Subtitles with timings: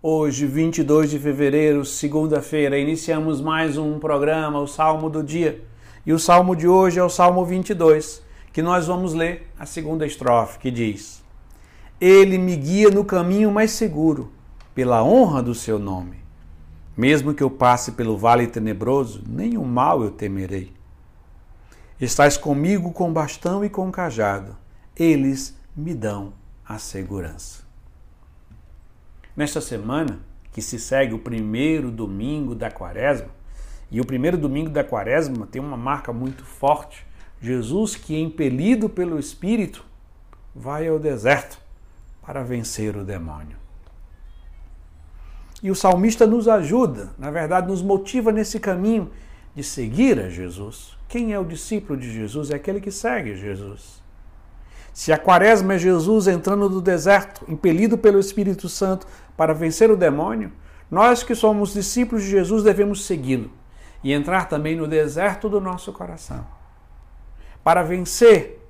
[0.00, 5.60] Hoje, 22 de fevereiro, segunda-feira, iniciamos mais um programa, o Salmo do Dia.
[6.06, 8.22] E o salmo de hoje é o Salmo 22,
[8.52, 11.24] que nós vamos ler a segunda estrofe, que diz:
[12.00, 14.30] Ele me guia no caminho mais seguro,
[14.72, 16.18] pela honra do seu nome.
[16.96, 20.72] Mesmo que eu passe pelo vale tenebroso, nenhum mal eu temerei.
[22.00, 24.56] Estás comigo com bastão e com cajado,
[24.96, 26.34] eles me dão
[26.64, 27.67] a segurança.
[29.38, 30.18] Nesta semana,
[30.50, 33.28] que se segue o primeiro domingo da quaresma,
[33.88, 37.06] e o primeiro domingo da quaresma tem uma marca muito forte.
[37.40, 39.84] Jesus, que impelido pelo Espírito,
[40.52, 41.56] vai ao deserto
[42.20, 43.56] para vencer o demônio.
[45.62, 49.08] E o salmista nos ajuda, na verdade, nos motiva nesse caminho
[49.54, 50.98] de seguir a Jesus.
[51.06, 52.50] Quem é o discípulo de Jesus?
[52.50, 54.02] É aquele que segue Jesus.
[54.92, 59.06] Se a quaresma é Jesus entrando no deserto, impelido pelo Espírito Santo
[59.38, 60.52] para vencer o demônio,
[60.90, 63.52] nós que somos discípulos de Jesus devemos segui-lo
[64.02, 66.44] e entrar também no deserto do nosso coração
[67.62, 68.68] para vencer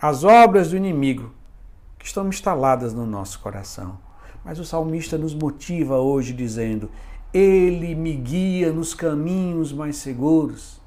[0.00, 1.34] as obras do inimigo
[1.98, 3.98] que estão instaladas no nosso coração.
[4.42, 6.90] Mas o salmista nos motiva hoje dizendo:
[7.32, 10.80] Ele me guia nos caminhos mais seguros.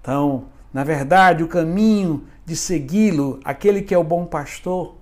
[0.00, 4.97] Então, na verdade, o caminho de segui-lo, aquele que é o bom pastor,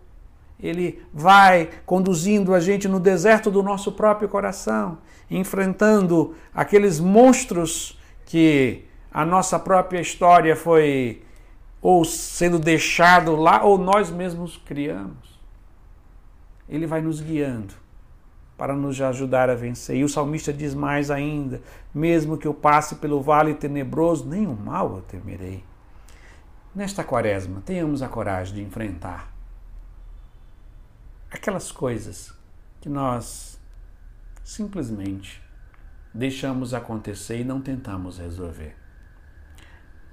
[0.61, 4.99] ele vai conduzindo a gente no deserto do nosso próprio coração,
[5.31, 11.23] enfrentando aqueles monstros que a nossa própria história foi
[11.81, 15.37] ou sendo deixado lá ou nós mesmos criamos.
[16.69, 17.75] Ele vai nos guiando
[18.57, 19.97] para nos ajudar a vencer.
[19.97, 21.61] E o salmista diz mais ainda:
[21.95, 25.63] mesmo que eu passe pelo vale tenebroso, nenhum mal eu temerei.
[26.75, 29.36] Nesta quaresma, tenhamos a coragem de enfrentar
[31.31, 32.33] aquelas coisas
[32.81, 33.61] que nós
[34.45, 35.43] simplesmente
[36.13, 38.77] deixamos acontecer e não tentamos resolver.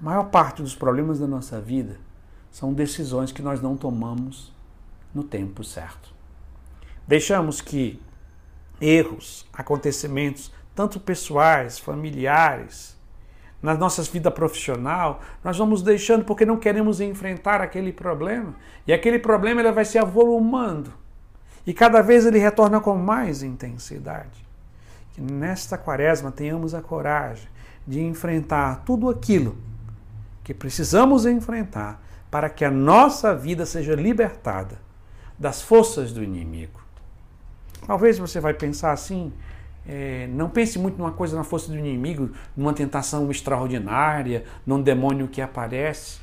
[0.00, 1.98] A maior parte dos problemas da nossa vida
[2.50, 4.52] são decisões que nós não tomamos
[5.14, 6.12] no tempo certo.
[7.06, 8.02] Deixamos que
[8.80, 12.94] erros, acontecimentos, tanto pessoais, familiares,
[13.64, 18.54] na nossa vida profissional, nós vamos deixando porque não queremos enfrentar aquele problema.
[18.86, 20.92] E aquele problema ele vai se avolumando.
[21.66, 24.44] E cada vez ele retorna com mais intensidade.
[25.12, 27.48] Que nesta quaresma tenhamos a coragem
[27.86, 29.56] de enfrentar tudo aquilo
[30.42, 34.78] que precisamos enfrentar para que a nossa vida seja libertada
[35.38, 36.80] das forças do inimigo.
[37.86, 39.32] Talvez você vai pensar assim,
[39.86, 45.28] é, não pense muito numa coisa na força do inimigo, numa tentação extraordinária, num demônio
[45.28, 46.18] que aparece,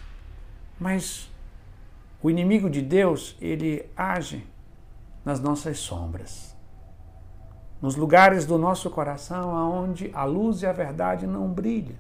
[0.80, 1.31] mas
[2.22, 4.46] o inimigo de Deus, ele age
[5.23, 6.55] nas nossas sombras,
[7.81, 11.95] nos lugares do nosso coração aonde a luz e a verdade não brilham.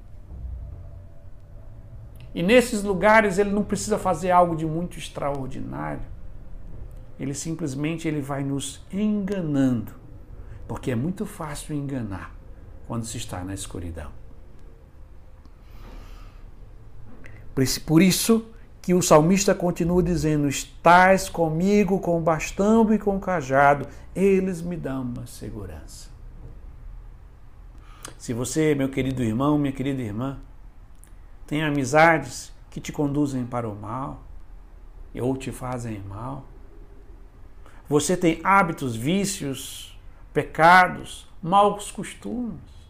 [2.33, 6.03] E nesses lugares ele não precisa fazer algo de muito extraordinário.
[7.19, 9.93] Ele simplesmente ele vai nos enganando,
[10.67, 12.33] porque é muito fácil enganar
[12.87, 14.11] quando se está na escuridão.
[17.85, 18.45] Por isso
[18.81, 25.03] que o salmista continua dizendo: Estás comigo com bastão e com cajado, eles me dão
[25.03, 26.09] uma segurança.
[28.17, 30.39] Se você, meu querido irmão, minha querida irmã,
[31.45, 34.23] tem amizades que te conduzem para o mal
[35.13, 36.45] ou te fazem mal,
[37.89, 39.99] você tem hábitos, vícios,
[40.33, 42.80] pecados, maus costumes.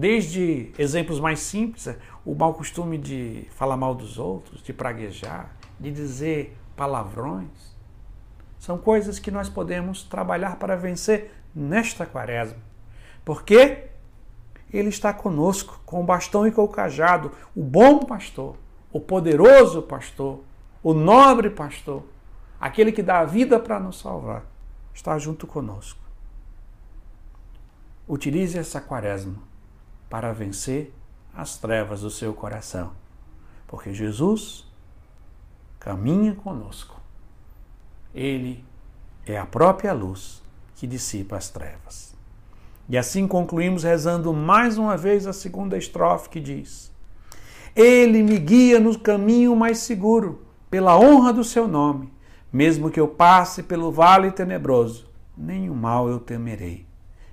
[0.00, 1.86] Desde exemplos mais simples,
[2.24, 7.76] o mau costume de falar mal dos outros, de praguejar, de dizer palavrões.
[8.58, 12.56] São coisas que nós podemos trabalhar para vencer nesta quaresma.
[13.26, 13.88] Porque
[14.72, 18.56] Ele está conosco, com o bastão e com o cajado, o bom pastor,
[18.90, 20.42] o poderoso pastor,
[20.82, 22.04] o nobre pastor
[22.58, 24.46] aquele que dá a vida para nos salvar,
[24.94, 26.00] está junto conosco.
[28.08, 29.49] Utilize essa quaresma
[30.10, 30.92] para vencer
[31.34, 32.90] as trevas do seu coração,
[33.66, 34.68] porque Jesus
[35.78, 37.00] caminha conosco.
[38.12, 38.64] Ele
[39.24, 40.42] é a própria luz
[40.74, 42.14] que dissipa as trevas.
[42.88, 46.90] E assim concluímos rezando mais uma vez a segunda estrofe que diz:
[47.76, 52.12] Ele me guia no caminho mais seguro, pela honra do seu nome.
[52.52, 56.84] Mesmo que eu passe pelo vale tenebroso, nenhum mal eu temerei.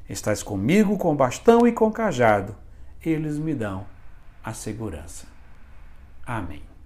[0.07, 2.55] Estás comigo com bastão e com cajado,
[3.03, 3.85] eles me dão
[4.43, 5.27] a segurança.
[6.25, 6.76] Amém.